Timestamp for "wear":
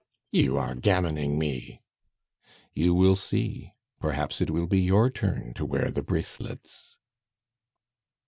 5.63-5.91